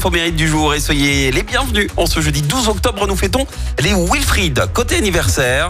[0.00, 1.90] infos mérites du jour et soyez les bienvenus.
[1.98, 3.46] En ce jeudi 12 octobre, nous fêtons
[3.80, 4.64] les Wilfried.
[4.72, 5.68] Côté anniversaire,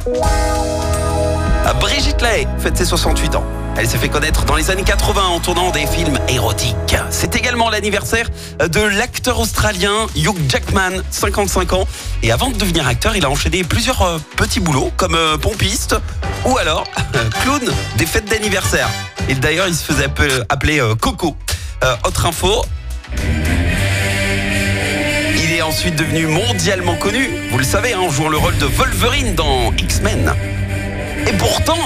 [1.81, 3.45] Brigitte Lay fête ses 68 ans.
[3.77, 6.95] Elle s'est fait connaître dans les années 80 en tournant des films érotiques.
[7.11, 8.31] C'est également l'anniversaire
[8.61, 11.89] de l'acteur australien Hugh Jackman, 55 ans.
[12.23, 15.97] Et avant de devenir acteur, il a enchaîné plusieurs euh, petits boulots comme euh, pompiste
[16.45, 16.85] ou alors
[17.43, 17.63] clown
[17.97, 18.89] des fêtes d'anniversaire.
[19.29, 20.09] Et d'ailleurs, il se faisait
[20.49, 21.37] appeler euh, Coco.
[22.05, 22.63] autre info,
[25.71, 30.35] ensuite devenu mondialement connu, vous le savez, en jouant le rôle de Wolverine dans X-Men.
[31.29, 31.79] Et pourtant,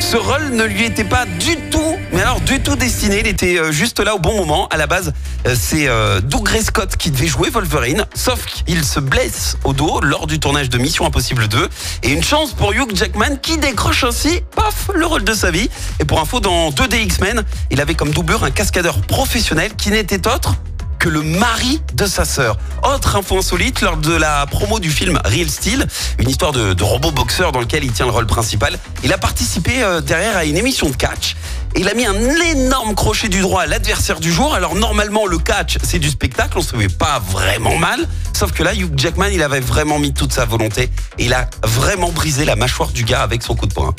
[0.00, 3.20] ce rôle ne lui était pas du tout, mais alors du tout destiné.
[3.20, 4.68] Il était euh, juste là au bon moment.
[4.68, 5.14] À la base,
[5.46, 10.02] euh, c'est euh, Doug Scott qui devait jouer Wolverine, sauf qu'il se blesse au dos
[10.02, 11.68] lors du tournage de Mission Impossible 2.
[12.02, 15.70] Et une chance pour Hugh Jackman qui décroche ainsi, paf, le rôle de sa vie.
[16.00, 20.28] Et pour info, dans 2D X-Men, il avait comme doublure un cascadeur professionnel qui n'était
[20.28, 20.54] autre
[21.02, 22.56] que le mari de sa sœur.
[22.82, 25.86] Autre info insolite, lors de la promo du film Real Steel,
[26.18, 29.82] une histoire de, robot boxeur dans lequel il tient le rôle principal, il a participé
[29.82, 31.36] euh, derrière à une émission de catch.
[31.76, 32.16] Et il a mis un
[32.52, 34.54] énorme crochet du droit à l'adversaire du jour.
[34.54, 38.00] Alors normalement le catch c'est du spectacle, on se met pas vraiment mal.
[38.32, 41.48] Sauf que là Hugh Jackman il avait vraiment mis toute sa volonté et il a
[41.62, 43.94] vraiment brisé la mâchoire du gars avec son coup de poing.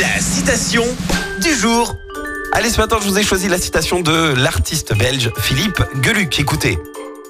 [0.00, 0.84] La citation
[1.40, 1.94] du jour.
[2.52, 6.38] Allez, ce matin, je vous ai choisi la citation de l'artiste belge Philippe Geluc.
[6.38, 6.78] Écoutez,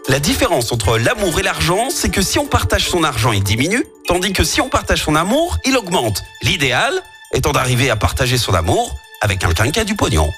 [0.08, 3.84] la différence entre l'amour et l'argent, c'est que si on partage son argent, il diminue,
[4.06, 6.22] tandis que si on partage son amour, il augmente.
[6.42, 6.92] L'idéal
[7.32, 10.30] étant d'arriver à partager son amour avec quelqu'un qui a du pognon.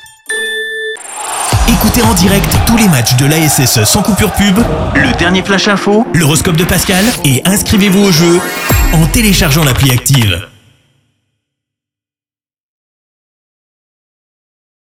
[1.68, 4.56] Écoutez en direct tous les matchs de l'ASSE sans coupure pub,
[4.94, 8.40] le dernier flash info, l'horoscope de Pascal et inscrivez-vous au jeu
[8.92, 10.46] en téléchargeant l'appli active.